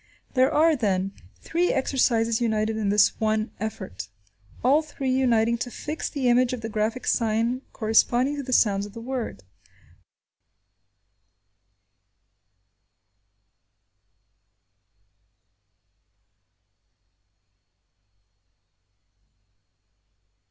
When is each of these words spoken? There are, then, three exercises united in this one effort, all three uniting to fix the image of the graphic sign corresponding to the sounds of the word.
There 0.33 0.51
are, 0.51 0.75
then, 0.75 1.11
three 1.41 1.71
exercises 1.71 2.41
united 2.41 2.75
in 2.75 2.89
this 2.89 3.09
one 3.19 3.51
effort, 3.59 4.09
all 4.63 4.81
three 4.81 5.11
uniting 5.11 5.59
to 5.59 5.69
fix 5.69 6.09
the 6.09 6.27
image 6.27 6.53
of 6.53 6.61
the 6.61 6.69
graphic 6.69 7.05
sign 7.05 7.61
corresponding 7.71 8.35
to 8.37 8.41
the 8.41 8.51
sounds 8.51 8.87
of 8.87 8.93
the 8.93 8.99
word. 8.99 9.43